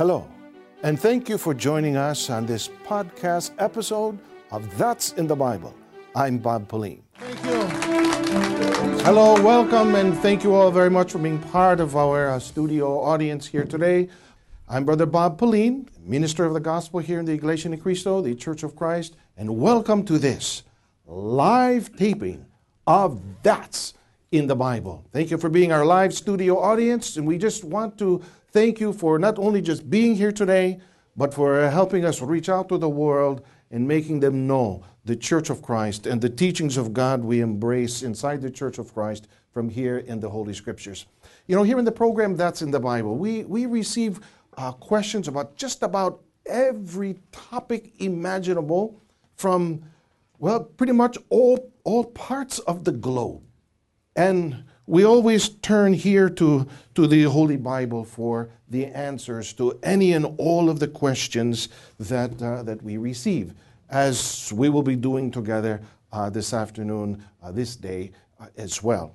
[0.00, 0.26] Hello,
[0.82, 4.18] and thank you for joining us on this podcast episode
[4.50, 5.74] of That's in the Bible.
[6.16, 7.02] I'm Bob Pauline.
[7.18, 7.60] Thank you.
[9.04, 12.98] Hello, welcome, and thank you all very much for being part of our uh, studio
[12.98, 14.08] audience here today.
[14.70, 18.34] I'm Brother Bob Pauline, minister of the gospel here in the Iglesia Ni Cristo, the
[18.34, 20.62] Church of Christ, and welcome to this
[21.04, 22.46] live taping
[22.86, 23.92] of That's
[24.32, 25.04] in the Bible.
[25.12, 28.22] Thank you for being our live studio audience, and we just want to
[28.52, 30.80] thank you for not only just being here today,
[31.16, 35.50] but for helping us reach out to the world and making them know the Church
[35.50, 39.68] of Christ and the teachings of God we embrace inside the Church of Christ from
[39.68, 41.06] here in the Holy Scriptures.
[41.48, 44.20] You know, here in the program that's in the Bible, we, we receive
[44.56, 49.00] uh, questions about just about every topic imaginable
[49.36, 49.82] from,
[50.38, 53.42] well, pretty much all, all parts of the globe.
[54.16, 60.14] And we always turn here to, to the Holy Bible for the answers to any
[60.14, 61.68] and all of the questions
[62.00, 63.54] that, uh, that we receive,
[63.88, 65.80] as we will be doing together
[66.12, 69.14] uh, this afternoon, uh, this day uh, as well.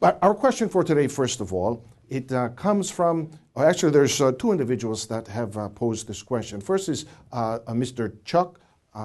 [0.00, 4.32] But our question for today, first of all, it uh, comes from, actually, there's uh,
[4.32, 6.60] two individuals that have posed this question.
[6.60, 8.12] First is Mr.
[8.24, 8.60] Chuck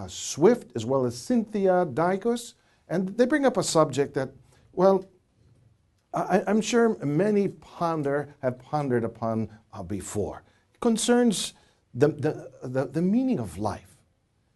[0.08, 2.55] Swift, as well as Cynthia Dykos,
[2.89, 4.30] and they bring up a subject that,
[4.73, 5.05] well,
[6.13, 10.43] I, am sure many ponder have pondered upon uh, before.
[10.73, 11.53] It concerns
[11.93, 13.97] the, the, the, the meaning of life.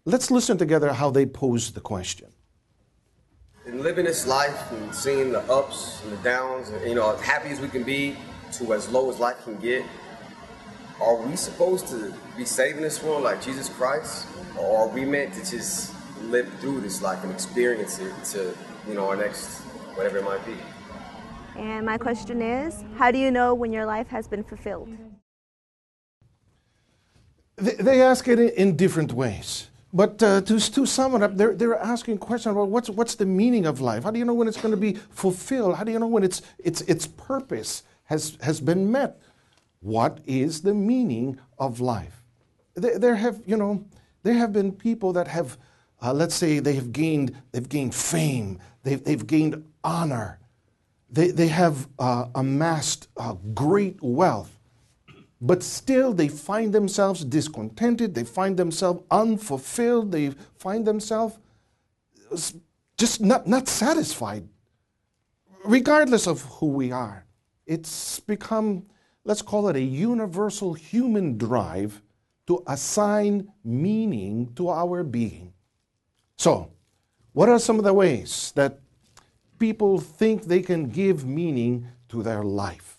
[0.06, 2.30] Let's listen together how they pose the question.
[3.66, 7.22] In living this life and seeing the ups and the downs, and, you know, as
[7.22, 8.18] happy as we can be
[8.54, 9.86] to as low as life can get,
[11.02, 14.28] are we supposed to be saving this world like Jesus Christ?
[14.58, 15.94] Or are we meant to just
[16.24, 18.54] live through this life and experience it to,
[18.88, 19.62] you know, our next,
[19.96, 20.56] whatever it might be?
[21.56, 24.90] And my question is how do you know when your life has been fulfilled?
[27.56, 29.70] They ask it in different ways.
[29.96, 33.28] But uh, to, to sum it up, they're, they're asking questions about what's, what's the
[33.28, 34.04] meaning of life?
[34.04, 35.76] How do you know when it's going to be fulfilled?
[35.76, 39.22] How do you know when its, its, its purpose has, has been met?
[39.82, 42.24] What is the meaning of life?
[42.74, 43.86] There, there have, you know,
[44.24, 45.60] there have been people that have,
[46.02, 50.40] uh, let's say, they have gained, they've gained fame, they've, they've gained honor,
[51.14, 54.58] they, they have uh, amassed uh, great wealth,
[55.40, 61.38] but still they find themselves discontented, they find themselves unfulfilled, they find themselves
[62.98, 64.48] just not, not satisfied,
[65.64, 67.28] regardless of who we are.
[67.68, 68.88] It's become,
[69.24, 72.02] let's call it a universal human drive
[72.48, 75.54] to assign meaning to our being.
[76.38, 76.72] So,
[77.34, 78.80] what are some of the ways that
[79.64, 82.98] people think they can give meaning to their life.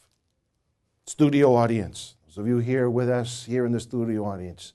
[1.05, 4.73] Studio audience, those of you here with us, here in the studio audience,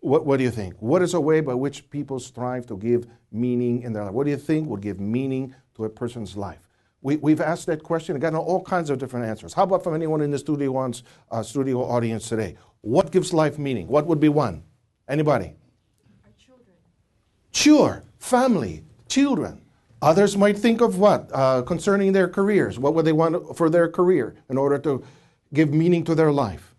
[0.00, 0.74] what, what do you think?
[0.80, 4.12] What is a way by which people strive to give meaning in their life?
[4.12, 6.68] What do you think would give meaning to a person's life?
[7.00, 9.54] We, we've asked that question and gotten all kinds of different answers.
[9.54, 12.58] How about from anyone in the studio, ones, uh, studio audience today?
[12.82, 13.88] What gives life meaning?
[13.88, 14.64] What would be one?
[15.08, 15.54] Anybody?
[16.26, 16.76] Our children.
[17.52, 19.62] Sure, family, children.
[20.00, 21.30] Others might think of what?
[21.32, 22.78] Uh, concerning their careers.
[22.78, 25.04] What would they want for their career in order to
[25.52, 26.74] give meaning to their life?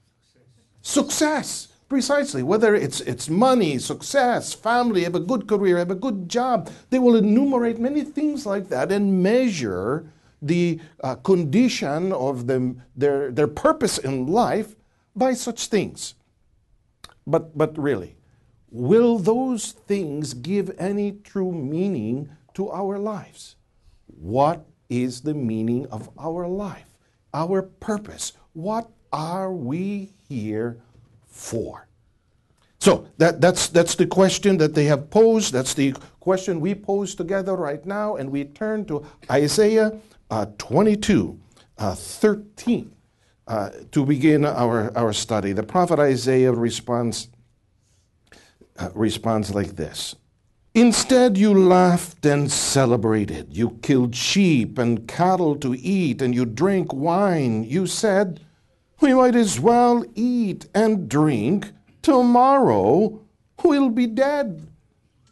[0.82, 1.68] Success.
[1.90, 2.44] Precisely.
[2.44, 6.70] Whether it's, it's money, success, family, have a good career, have a good job.
[6.92, 10.06] They will enumerate many things like that and measure
[10.40, 14.76] the uh, condition of them, their, their purpose in life
[15.16, 16.14] by such things.
[17.26, 18.16] But, but really,
[18.70, 23.56] will those things give any true meaning to our lives.
[24.08, 26.86] What is the meaning of our life?
[27.34, 28.34] Our purpose?
[28.54, 30.82] What are we here
[31.28, 31.88] for?
[32.80, 35.54] So that, that's, that's the question that they have posed.
[35.54, 38.16] That's the question we pose together right now.
[38.16, 40.00] And we turn to Isaiah
[40.32, 41.38] uh, 22,
[41.78, 42.96] uh, 13
[43.48, 45.52] uh, to begin our, our study.
[45.52, 47.28] The prophet Isaiah responds,
[48.78, 50.16] uh, responds like this
[50.76, 53.48] Instead, you laughed and celebrated.
[53.58, 57.64] You killed sheep and cattle to eat, and you drank wine.
[57.64, 58.42] You said,
[59.02, 61.72] We might as well eat and drink.
[62.04, 63.20] Tomorrow
[63.64, 64.68] we'll be dead.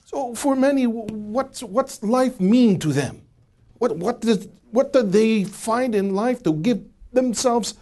[0.05, 3.21] So, for many, what's, what's life mean to them?
[3.77, 7.75] What, what, does, what do they find in life to give themselves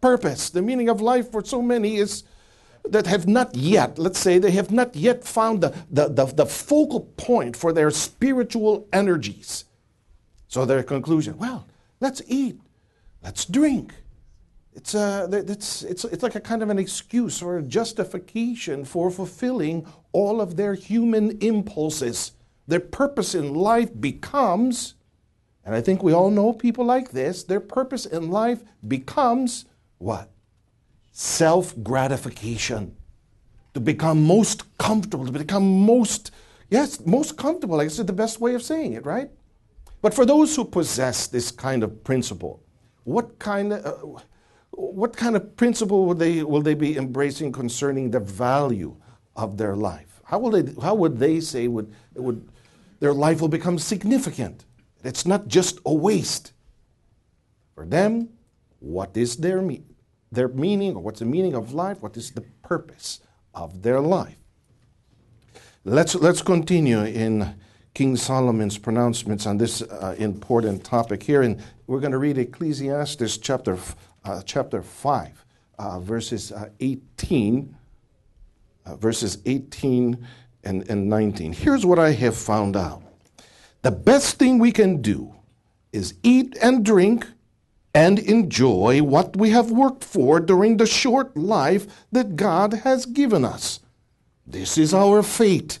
[0.00, 0.50] purpose?
[0.50, 2.22] The meaning of life for so many is
[2.84, 6.46] that have not yet, let's say, they have not yet found the, the, the, the,
[6.46, 9.64] focal point for their spiritual energies.
[10.48, 11.66] So their conclusion, well,
[12.00, 12.60] let's eat,
[13.22, 13.94] let's drink,
[14.72, 18.84] it's, uh, a, it's, it's, it's like a kind of an excuse or a justification
[18.84, 22.32] for fulfilling all of their human impulses.
[22.66, 24.94] Their purpose in life becomes,
[25.64, 29.64] and I think we all know people like this, their purpose in life becomes
[29.98, 30.30] what?
[31.20, 32.96] Self gratification.
[33.74, 36.30] To become most comfortable, to become most,
[36.70, 37.78] yes, most comfortable.
[37.78, 39.30] I guess is the best way of saying it, right?
[40.00, 42.62] But for those who possess this kind of principle,
[43.04, 44.22] what kind of, uh,
[44.70, 48.96] what kind of principle will they, will they be embracing concerning the value
[49.36, 50.22] of their life?
[50.24, 52.48] How, will they, how would they say would, would,
[52.98, 54.64] their life will become significant?
[55.04, 56.54] It's not just a waste.
[57.74, 58.30] For them,
[58.78, 59.60] what is their,
[60.32, 62.02] their meaning, or what's the meaning of life?
[62.02, 63.20] What is the purpose
[63.54, 64.36] of their life?
[65.84, 67.54] Let's, let's continue in
[67.94, 71.42] King Solomon's pronouncements on this uh, important topic here.
[71.42, 73.78] And we're going to read Ecclesiastes chapter,
[74.24, 75.44] uh, chapter 5,
[75.78, 77.74] uh, verses uh, 18,
[78.86, 80.26] uh, verses 18
[80.64, 81.52] and, and 19.
[81.52, 83.02] Here's what I have found out
[83.82, 85.34] the best thing we can do
[85.92, 87.26] is eat and drink
[87.94, 93.44] and enjoy what we have worked for during the short life that God has given
[93.44, 93.80] us.
[94.46, 95.78] This is our fate.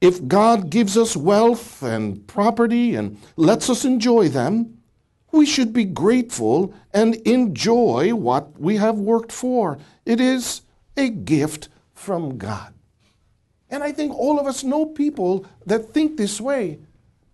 [0.00, 4.78] If God gives us wealth and property and lets us enjoy them,
[5.30, 9.78] we should be grateful and enjoy what we have worked for.
[10.04, 10.62] It is
[10.96, 12.74] a gift from God.
[13.70, 16.78] And I think all of us know people that think this way.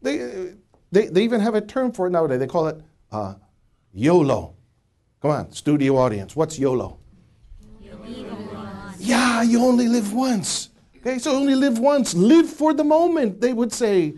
[0.03, 0.53] They,
[0.93, 2.39] they, they even have a term for it nowadays.
[2.39, 2.81] They call it
[3.11, 3.35] uh,
[3.93, 4.55] YOLO.
[5.20, 6.37] Come on, studio audience.
[6.37, 6.99] What's YOLO?
[8.99, 10.70] Yeah, you only live once.
[10.99, 12.14] Okay, so only live once.
[12.14, 14.14] Live for the moment, they would say.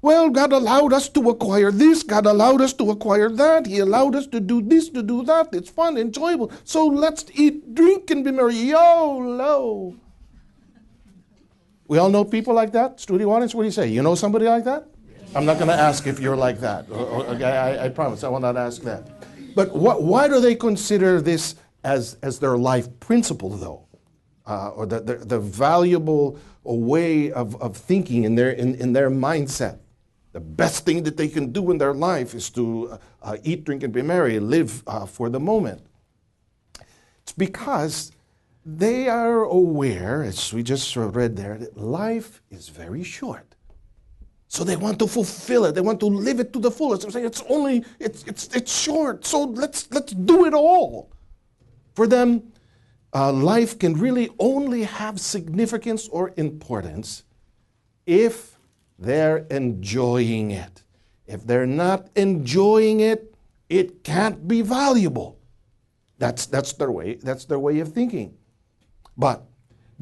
[0.00, 2.02] Well, God allowed us to acquire this.
[2.02, 3.66] God allowed us to acquire that.
[3.66, 5.50] He allowed us to do this, to do that.
[5.52, 6.50] It's fun, enjoyable.
[6.64, 8.56] So let's eat, drink, and be merry.
[8.56, 9.94] YOLO.
[11.86, 12.98] We all know people like that?
[12.98, 13.88] Studio audience, what do you say?
[13.88, 14.88] You know somebody like that?
[15.34, 16.90] I'm not going to ask if you're like that.
[16.90, 19.08] Okay, I, I promise I will not ask that.
[19.54, 23.86] But what, why do they consider this as, as their life principle, though?
[24.46, 29.10] uh, or the, the, the, valuable way of, of thinking in their, in, in their
[29.10, 29.78] mindset.
[30.32, 33.64] The best thing that they can do in their life is to uh, uh, eat,
[33.64, 35.82] drink, and be merry, live uh, for the moment.
[37.22, 38.12] It's because
[38.64, 43.54] they are aware, as we just read there, that life is very short.
[44.52, 45.74] So they want to fulfill it.
[45.74, 47.02] They want to live it to the fullest.
[47.02, 49.24] They're saying it's only it's it's it's short.
[49.24, 51.10] So let's let's do it all.
[51.94, 52.52] For them,
[53.14, 57.24] uh, life can really only have significance or importance
[58.04, 58.58] if
[58.98, 60.82] they're enjoying it.
[61.26, 63.34] If they're not enjoying it,
[63.70, 65.38] it can't be valuable.
[66.18, 68.36] That's, that's, their way, that's their way of thinking.
[69.16, 69.46] But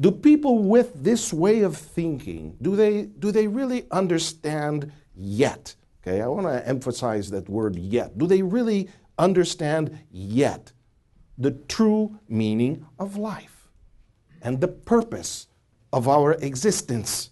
[0.01, 5.75] do people with this way of thinking, do they, do they really understand yet?
[6.01, 8.17] Okay, I want to emphasize that word yet.
[8.17, 10.73] Do they really understand yet
[11.37, 13.69] the true meaning of life
[14.41, 15.47] and the purpose
[15.93, 17.31] of our existence.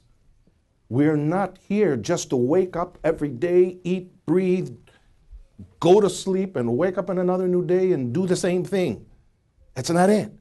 [0.90, 4.76] We're not here just to wake up every day, eat, breathe,
[5.80, 9.06] go to sleep, and wake up in another new day and do the same thing.
[9.76, 10.32] That's not it.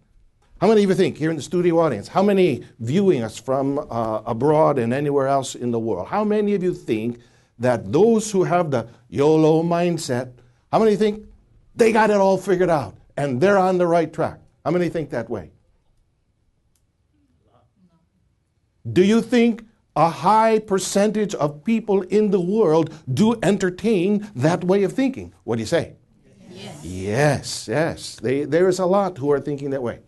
[0.60, 3.78] How many of you think, here in the studio audience, how many viewing us from
[3.78, 7.20] uh, abroad and anywhere else in the world, how many of you think
[7.58, 10.32] that those who have the YOLO mindset,
[10.72, 11.26] how many think
[11.76, 12.98] they got it all figured out?
[13.18, 14.38] and they're on the right track.
[14.64, 15.50] How many think that way?
[18.90, 19.64] Do you think
[19.96, 25.34] a high percentage of people in the world do entertain that way of thinking?
[25.42, 25.96] What do you say?
[26.50, 27.68] Yes, yes.
[27.68, 28.16] yes.
[28.22, 29.98] They, there is a lot who are thinking that way.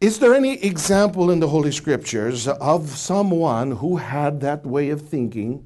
[0.00, 5.02] Is there any example in the Holy Scriptures of someone who had that way of
[5.02, 5.64] thinking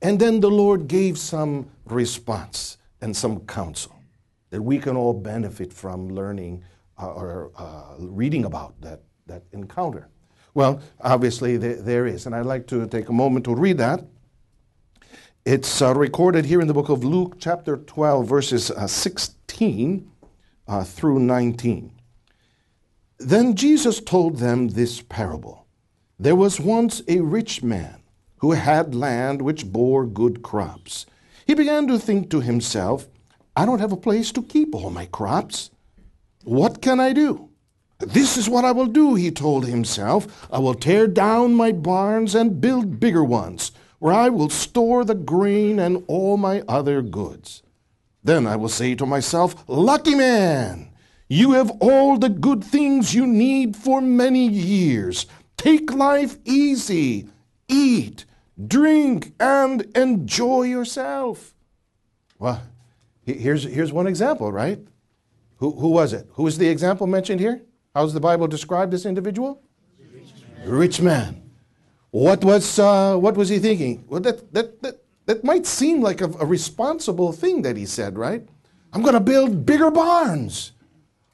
[0.00, 3.98] and then the Lord gave some response and some counsel?
[4.50, 6.64] that we can all benefit from learning
[7.00, 10.08] uh, or uh, reading about that, that encounter?
[10.54, 14.04] Well, obviously there, there is, and I'd like to take a moment to read that.
[15.44, 20.10] It's uh, recorded here in the book of Luke, chapter 12, verses uh, 16
[20.66, 21.92] uh, through 19.
[23.18, 25.66] Then Jesus told them this parable
[26.18, 28.02] There was once a rich man
[28.38, 31.04] who had land which bore good crops.
[31.46, 33.08] He began to think to himself,
[33.56, 35.70] I don't have a place to keep all my crops.
[36.44, 37.48] What can I do?
[37.98, 40.46] This is what I will do, he told himself.
[40.52, 45.16] I will tear down my barns and build bigger ones, where I will store the
[45.16, 47.64] grain and all my other goods.
[48.22, 50.87] Then I will say to myself, Lucky man!
[51.28, 55.26] You have all the good things you need for many years.
[55.58, 57.28] Take life easy.
[57.68, 58.24] Eat,
[58.66, 61.54] drink, and enjoy yourself.
[62.38, 62.62] Well,
[63.26, 64.80] here's, here's one example, right?
[65.56, 66.28] Who, who was it?
[66.32, 67.62] Who was the example mentioned here?
[67.94, 69.62] How's the Bible describe this individual?
[69.98, 70.70] Rich man.
[70.70, 71.42] Rich man.
[72.10, 74.04] What was, uh, what was he thinking?
[74.08, 78.16] Well, that, that, that, that might seem like a, a responsible thing that he said,
[78.16, 78.48] right?
[78.94, 80.72] I'm going to build bigger barns.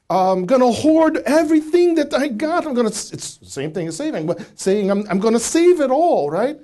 [0.09, 2.67] I'm going to hoard everything that I got.
[2.67, 5.39] I'm going to, it's the same thing as saving, but saying I'm, I'm going to
[5.39, 6.57] save it all, right?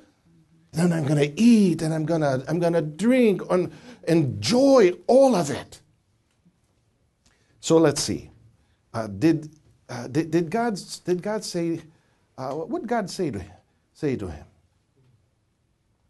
[0.74, 3.71] Then I'm going to eat and I'm going to, I'm going to drink and
[4.07, 5.81] enjoy all of it.
[7.60, 8.29] So let's see.
[8.93, 9.50] Uh, did,
[9.89, 11.81] uh, did, did, God, did God say,
[12.38, 13.51] uh, what did God say to him?
[13.93, 14.45] Say to him?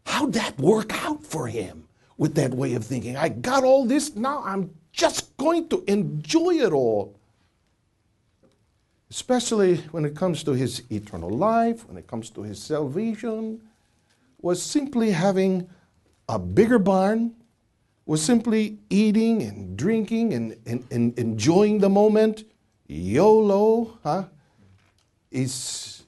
[0.06, 3.16] How'd that work out for him with that way of thinking?
[3.16, 7.18] I got all this, now I'm just going to enjoy it all.
[9.12, 13.60] Especially when it comes to his eternal life, when it comes to his salvation,
[14.40, 15.68] was simply having
[16.30, 17.34] a bigger barn,
[18.06, 22.44] was simply eating and drinking and, and, and enjoying the moment.
[22.86, 24.24] YOLO, huh?
[25.30, 26.04] Is,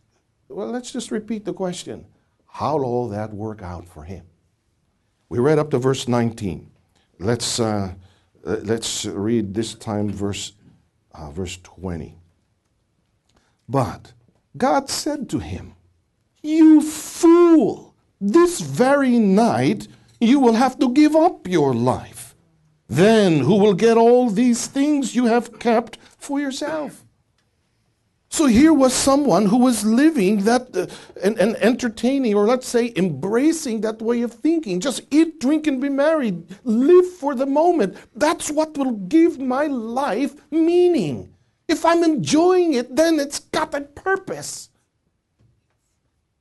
[0.48, 2.06] well, let's just repeat the question
[2.46, 4.24] how will all that work out for him?
[5.28, 6.70] We read up to verse 19.
[7.18, 7.92] Let's, uh,
[8.44, 10.54] let's read this time verse,
[11.12, 12.16] uh, verse 20.
[13.68, 14.12] But
[14.56, 15.74] God said to him,
[16.42, 19.88] You fool, this very night
[20.20, 22.34] you will have to give up your life.
[22.88, 27.04] Then who will get all these things you have kept for yourself?
[28.28, 30.86] So here was someone who was living that uh,
[31.22, 34.80] and, and entertaining, or let's say embracing that way of thinking.
[34.80, 36.44] Just eat, drink, and be married.
[36.64, 37.96] Live for the moment.
[38.16, 41.33] That's what will give my life meaning.
[41.68, 44.70] If I'm enjoying it, then it's got a purpose.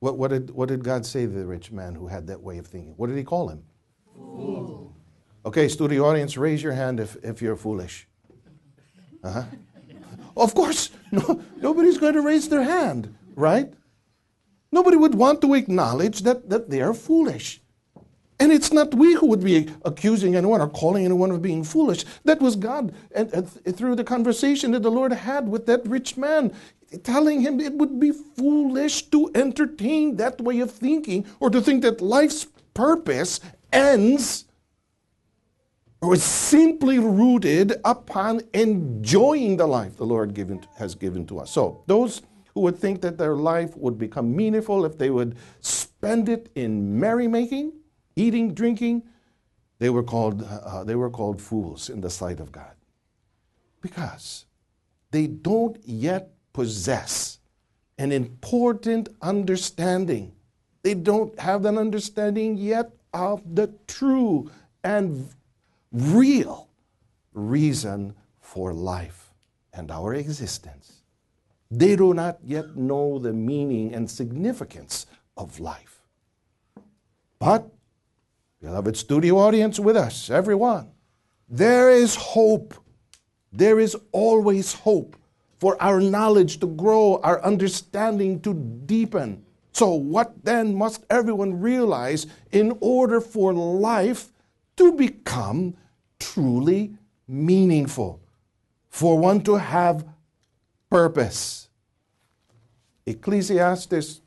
[0.00, 2.58] What, what, did, what did God say to the rich man who had that way
[2.58, 2.94] of thinking?
[2.96, 3.64] What did he call him?
[4.14, 4.94] Fool.
[5.46, 8.06] Okay, studio audience, raise your hand if, if you're foolish.
[9.22, 9.44] Uh-huh.
[10.36, 13.72] Of course, no, nobody's going to raise their hand, right?
[14.72, 17.62] Nobody would want to acknowledge that, that they are foolish.
[18.44, 22.04] And it's not we who would be accusing anyone or calling anyone of being foolish.
[22.24, 26.18] That was God and, and through the conversation that the Lord had with that rich
[26.18, 26.52] man,
[27.04, 31.80] telling him it would be foolish to entertain that way of thinking or to think
[31.84, 33.40] that life's purpose
[33.72, 34.44] ends
[36.02, 41.50] or is simply rooted upon enjoying the life the Lord given, has given to us.
[41.50, 42.20] So, those
[42.52, 47.00] who would think that their life would become meaningful if they would spend it in
[47.00, 47.72] merrymaking,
[48.16, 49.02] eating, drinking,
[49.78, 52.74] they were called, uh, they were called fools in the sight of God.
[53.80, 54.46] Because
[55.10, 57.38] they don't yet possess
[57.98, 60.32] an important understanding.
[60.82, 64.50] They don't have an understanding yet of the true
[64.82, 65.28] and
[65.92, 66.68] real
[67.32, 69.32] reason for life
[69.72, 71.02] and our existence.
[71.70, 75.06] They do not yet know the meaning and significance
[75.36, 76.00] of life.
[77.38, 77.68] But,
[78.64, 80.90] beloved studio audience with us, everyone,
[81.50, 82.74] there is hope.
[83.52, 85.16] There is always hope
[85.58, 88.54] for our knowledge to grow, our understanding to
[88.86, 89.44] deepen.
[89.72, 94.32] So, what then must everyone realize in order for life
[94.78, 95.76] to become
[96.18, 96.94] truly
[97.28, 98.22] meaningful,
[98.88, 100.06] for one to have
[100.88, 101.68] purpose.
[103.04, 104.22] Ecclesiastes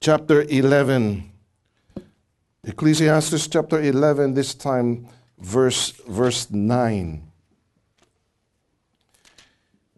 [0.00, 1.33] chapter 11.
[2.66, 5.06] Ecclesiastes chapter 11, this time
[5.38, 7.22] verse, verse 9.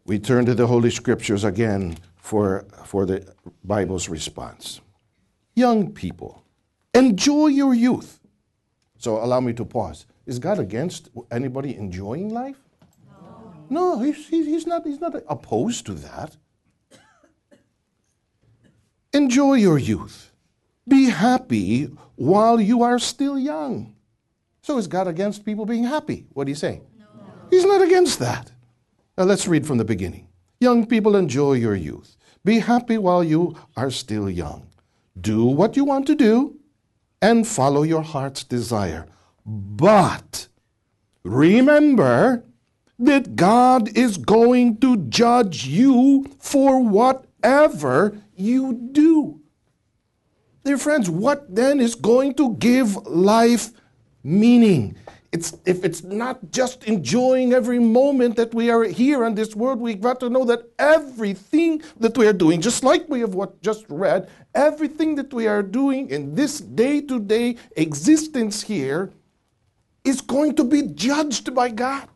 [0.05, 3.33] We turn to the Holy Scriptures again for, for the
[3.65, 4.81] Bible's response.
[5.55, 6.43] Young people,
[6.93, 8.19] enjoy your youth.
[8.99, 10.07] So allow me to pause.
[10.27, 12.59] Is God against anybody enjoying life?
[13.71, 16.37] No, no he's, he's, not, he's not opposed to that.
[19.13, 20.33] Enjoy your youth.
[20.89, 23.95] Be happy while you are still young.
[24.63, 26.27] So is God against people being happy?
[26.33, 26.83] What do you say?
[26.99, 27.07] No.
[27.51, 28.53] He's not against that.
[29.17, 30.29] Now let's read from the beginning.
[30.61, 32.17] Young people, enjoy your youth.
[32.45, 34.69] Be happy while you are still young.
[35.21, 36.59] Do what you want to do
[37.21, 39.07] and follow your heart's desire.
[39.45, 40.49] But
[41.25, 42.45] remember
[42.99, 49.41] that God is going to judge you for whatever you do.
[50.67, 53.71] Dear friends, what then is going to give life
[54.25, 54.97] meaning?
[55.37, 59.79] it's, if it's not just enjoying every moment that we are here in this world,
[59.79, 63.61] we've got to know that everything that we are doing, just like we have what
[63.61, 69.13] just read, everything that we are doing in this day to day existence here
[70.05, 72.09] is going to be judged by God.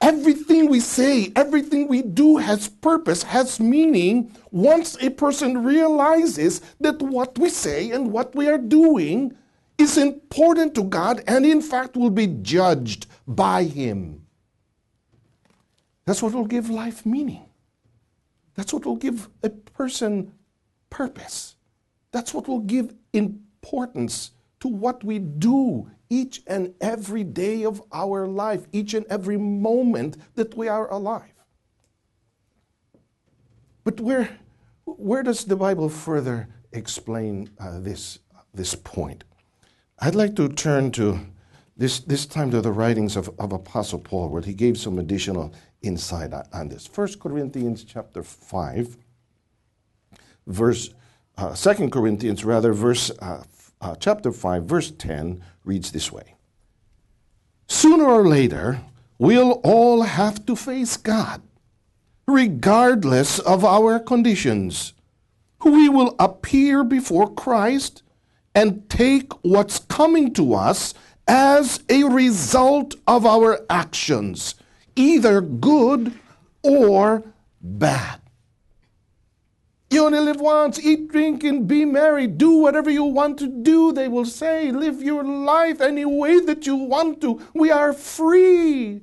[0.00, 7.02] Everything we say, everything we do has purpose, has meaning once a person realizes that
[7.02, 9.36] what we say and what we are doing
[9.76, 14.24] is important to God and, in fact, will be judged by Him.
[16.04, 17.44] That's what will give life meaning.
[18.54, 20.32] That's what will give a person
[20.90, 21.56] purpose.
[22.12, 28.26] That's what will give importance to what we do each and every day of our
[28.26, 31.32] life, each and every moment that we are alive.
[33.84, 34.38] But where,
[34.84, 38.18] where does the Bible further explain uh, this,
[38.52, 39.24] this point?
[39.98, 41.20] I'd like to turn to
[41.76, 45.54] this, this time to the writings of, of Apostle Paul, where he gave some additional
[45.82, 46.88] insight on this.
[46.92, 48.96] 1 Corinthians chapter 5,
[50.46, 50.90] verse,
[51.36, 53.44] uh, 2 Corinthians rather, verse uh,
[53.80, 56.34] uh, chapter 5, verse 10 reads this way
[57.68, 58.80] Sooner or later,
[59.18, 61.42] we'll all have to face God,
[62.26, 64.94] regardless of our conditions.
[65.64, 68.02] We will appear before Christ
[68.54, 70.94] and take what's coming to us
[71.26, 74.54] as a result of our actions,
[74.96, 76.18] either good
[76.62, 77.24] or
[77.60, 78.20] bad.
[79.98, 80.78] You only live once.
[80.78, 82.28] Eat, drink, and be merry.
[82.28, 84.70] Do whatever you want to do, they will say.
[84.70, 87.42] Live your life any way that you want to.
[87.52, 89.00] We are free.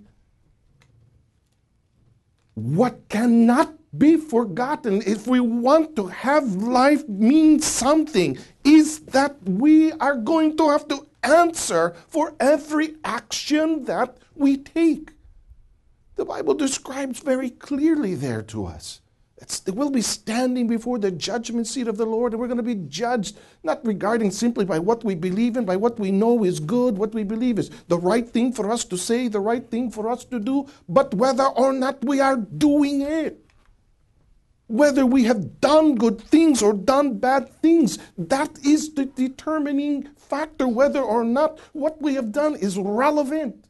[2.53, 9.91] What cannot be forgotten if we want to have life mean something is that we
[9.91, 15.11] are going to have to answer for every action that we take.
[16.15, 19.01] The Bible describes very clearly there to us
[19.37, 22.63] it's, we'll be standing before the judgment seat of the Lord, and we're going to
[22.63, 26.61] be judged not regarding simply by what we believe in, by what we know is
[26.61, 29.91] good, what we believe is the right thing for us to say, the right thing
[29.91, 33.41] for us to do, but whether or not we are doing it.
[34.67, 40.67] Whether we have done good things or done bad things, that is the determining factor,
[40.67, 43.65] whether or not what we have done is relevant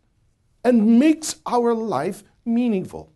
[0.64, 3.15] and makes our life meaningful.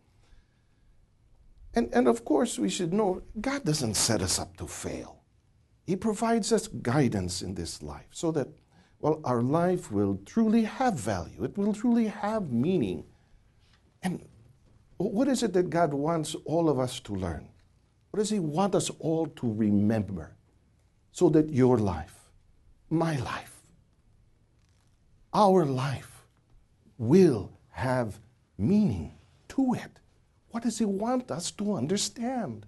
[1.74, 5.24] And, and of course, we should know God doesn't set us up to fail.
[5.86, 8.48] He provides us guidance in this life so that,
[9.00, 13.04] well, our life will truly have value, it will truly have meaning.
[14.02, 14.26] And
[14.98, 17.48] what is it that God wants all of us to learn?
[18.12, 20.36] What does He want us all to remember
[21.12, 22.16] so that your life,
[22.90, 23.62] my life,
[25.34, 26.26] our life
[26.98, 28.20] will have
[28.58, 29.14] meaning
[29.50, 29.99] to it?
[30.52, 32.66] What does He want us to understand?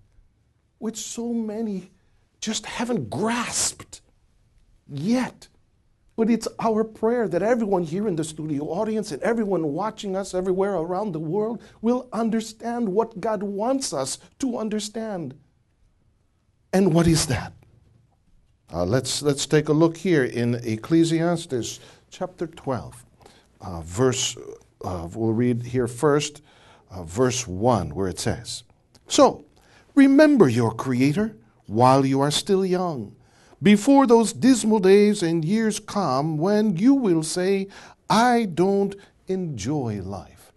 [0.78, 1.91] Which so many
[2.39, 4.02] just haven't grasped
[4.88, 5.48] yet.
[6.15, 10.34] But it's our prayer that everyone here in the studio audience and everyone watching us
[10.34, 15.36] everywhere around the world will understand what God wants us to understand.
[16.74, 17.54] And what is that?
[18.74, 23.06] Uh, let's, let's take a look here in Ecclesiastes chapter 12,
[23.62, 24.38] uh, verse,
[24.84, 26.41] uh, we'll read here first
[26.91, 28.63] uh, verse 1, where it says,
[29.08, 29.45] So,
[29.95, 31.36] remember your Creator
[31.67, 33.15] while you are still young,
[33.63, 37.67] before those dismal days and years come when you will say,
[38.10, 38.95] I don't
[39.27, 40.51] enjoy life.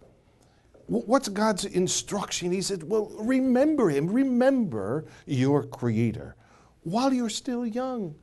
[0.87, 2.51] What's God's instruction?
[2.51, 6.35] He said, Well, remember Him, remember your Creator
[6.83, 8.15] while you're still young.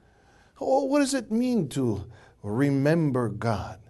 [0.60, 2.04] Oh, what does it mean to
[2.42, 3.80] remember God?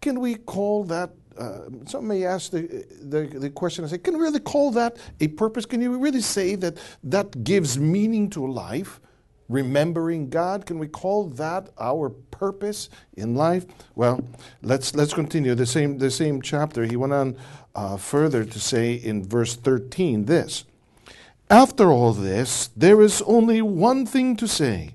[0.00, 4.14] Can we call that uh, some may ask the, the, the question and say, can
[4.14, 5.64] we really call that a purpose?
[5.64, 9.00] Can you really say that that gives meaning to life?
[9.48, 13.64] Remembering God, can we call that our purpose in life?
[13.94, 14.22] Well,
[14.60, 16.84] let's let's continue the same the same chapter.
[16.84, 17.36] He went on
[17.74, 20.64] uh, further to say in verse thirteen this:
[21.48, 24.90] After all this, there is only one thing to say: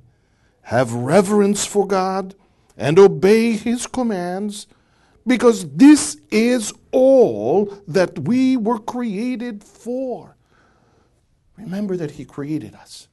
[0.64, 2.36] Have reverence for God
[2.78, 4.68] and obey His commands
[5.26, 10.36] because this is all that we were created for.
[11.58, 13.08] Remember that He created us.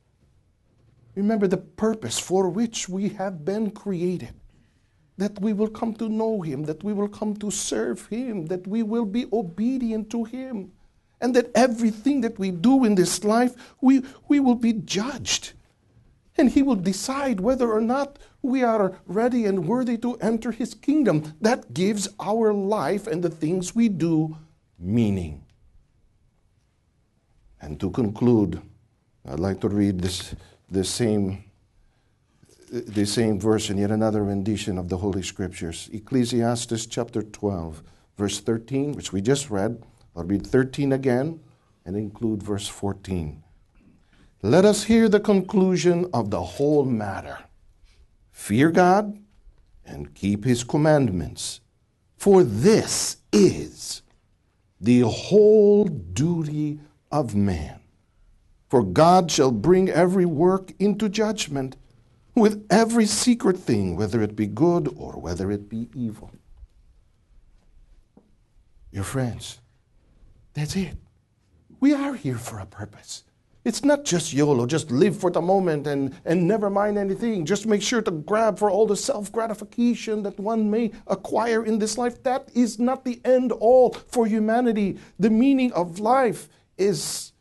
[1.14, 4.34] Remember the purpose for which we have been created.
[5.18, 8.66] That we will come to know Him, that we will come to serve Him, that
[8.66, 10.72] we will be obedient to Him,
[11.20, 15.52] and that everything that we do in this life, we, we will be judged.
[16.40, 20.74] And He will decide whether or not we are ready and worthy to enter His
[20.74, 21.34] kingdom.
[21.40, 24.36] That gives our life and the things we do
[24.78, 25.44] meaning.
[27.60, 28.60] And to conclude,
[29.28, 30.34] I'd like to read this,
[30.68, 31.44] this same
[32.70, 35.90] the same verse in yet another rendition of the Holy Scriptures.
[35.92, 37.82] Ecclesiastes chapter 12,
[38.16, 39.82] verse 13, which we just read.
[40.14, 41.40] I'll read 13 again
[41.84, 43.42] and include verse 14.
[44.42, 47.38] Let us hear the conclusion of the whole matter.
[48.32, 49.18] Fear God
[49.84, 51.60] and keep his commandments,
[52.16, 54.02] for this is
[54.80, 56.80] the whole duty
[57.12, 57.80] of man.
[58.68, 61.76] For God shall bring every work into judgment
[62.34, 66.30] with every secret thing, whether it be good or whether it be evil.
[68.90, 69.60] Your friends,
[70.54, 70.96] that's it.
[71.78, 73.24] We are here for a purpose.
[73.62, 77.44] It's not just YOLO, just live for the moment and, and never mind anything.
[77.44, 81.78] Just make sure to grab for all the self gratification that one may acquire in
[81.78, 82.22] this life.
[82.22, 84.98] That is not the end all for humanity.
[85.18, 87.32] The meaning of life is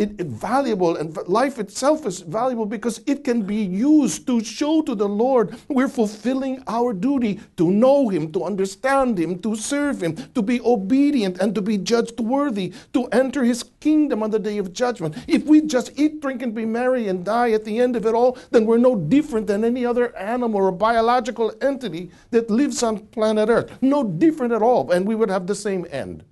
[0.00, 4.80] it, it valuable and life itself is valuable because it can be used to show
[4.82, 10.02] to the Lord we're fulfilling our duty to know Him, to understand Him, to serve
[10.02, 14.38] Him, to be obedient and to be judged worthy, to enter His kingdom on the
[14.38, 15.16] day of judgment.
[15.28, 18.14] If we just eat, drink, and be merry and die at the end of it
[18.14, 23.06] all, then we're no different than any other animal or biological entity that lives on
[23.08, 23.70] planet Earth.
[23.82, 26.24] No different at all, and we would have the same end.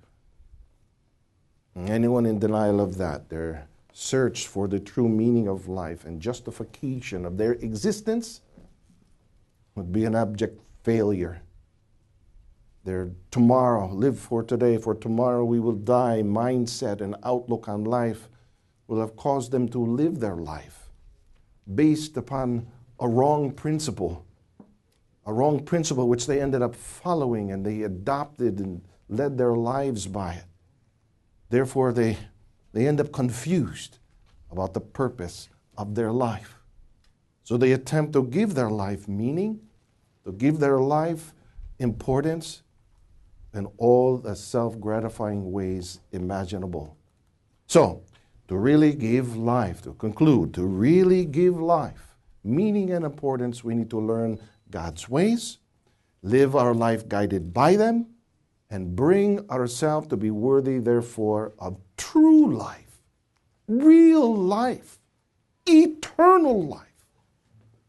[1.87, 7.25] Anyone in denial of that, their search for the true meaning of life and justification
[7.25, 8.41] of their existence
[9.75, 11.41] would be an abject failure.
[12.83, 18.29] Their tomorrow, live for today, for tomorrow we will die mindset and outlook on life
[18.87, 20.89] will have caused them to live their life
[21.75, 22.67] based upon
[22.99, 24.25] a wrong principle,
[25.25, 30.07] a wrong principle which they ended up following and they adopted and led their lives
[30.07, 30.45] by it.
[31.49, 32.17] Therefore, they,
[32.73, 33.97] they end up confused
[34.51, 36.59] about the purpose of their life.
[37.43, 39.61] So they attempt to give their life meaning,
[40.23, 41.33] to give their life
[41.79, 42.61] importance
[43.53, 46.95] in all the self gratifying ways imaginable.
[47.65, 48.03] So,
[48.47, 52.09] to really give life, to conclude, to really give life
[52.43, 54.39] meaning and importance, we need to learn
[54.71, 55.57] God's ways,
[56.21, 58.07] live our life guided by them,
[58.69, 63.01] and bring ourselves to be worthy, therefore, of true life,
[63.67, 64.99] real life,
[65.67, 66.83] eternal life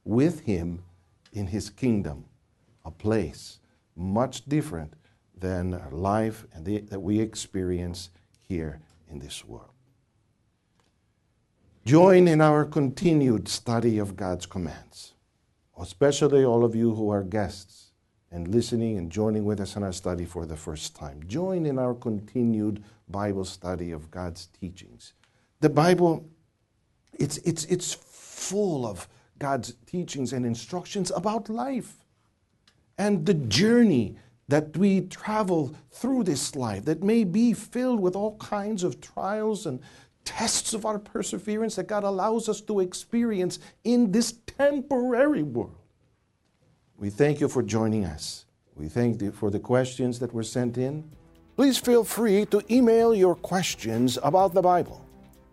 [0.04, 0.82] with Him
[1.32, 2.24] in His kingdom,
[2.84, 3.58] a place
[3.94, 4.94] much different
[5.36, 9.70] than life that we experience here in this world.
[11.84, 15.14] Join in our continued study of God's commands,
[15.78, 17.89] especially all of you who are guests
[18.30, 21.20] and listening and joining with us in our study for the first time.
[21.26, 25.14] Join in our continued Bible study of God's teachings.
[25.60, 26.28] The Bible,
[27.18, 31.94] it's, it's, it's full of God's teachings and instructions about life
[32.98, 34.16] and the journey
[34.48, 39.66] that we travel through this life that may be filled with all kinds of trials
[39.66, 39.80] and
[40.24, 45.76] tests of our perseverance that God allows us to experience in this temporary world.
[47.00, 48.44] We thank you for joining us.
[48.76, 51.10] We thank you for the questions that were sent in.
[51.56, 55.02] Please feel free to email your questions about the Bible,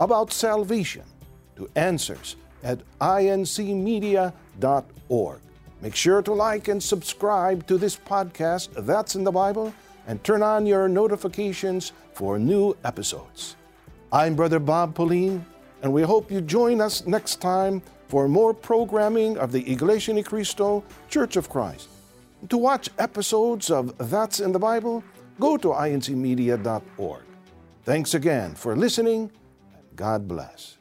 [0.01, 1.05] about salvation,
[1.55, 4.29] to answers at incmedia.org.
[5.81, 9.73] Make sure to like and subscribe to this podcast, That's in the Bible,
[10.05, 13.55] and turn on your notifications for new episodes.
[14.11, 15.45] I'm Brother Bob Pauline,
[15.81, 20.23] and we hope you join us next time for more programming of the Iglesia Ni
[20.23, 21.89] Cristo Church of Christ.
[22.49, 25.03] To watch episodes of That's in the Bible,
[25.39, 27.23] go to incmedia.org.
[27.83, 29.31] Thanks again for listening,
[29.75, 30.76] and God bless.